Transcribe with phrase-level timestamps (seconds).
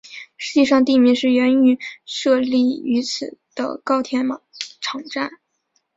[0.35, 4.41] 实际上地名是源自于设立于此的高田马
[4.79, 5.29] 场站。